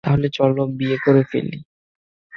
তাহলে 0.03 0.27
চল 0.29 0.49
বিয়ে 0.77 0.97
করে 1.05 1.21
ফেলি। 1.31 1.57